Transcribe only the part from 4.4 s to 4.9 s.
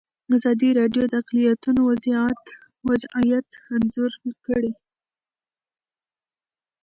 کړی.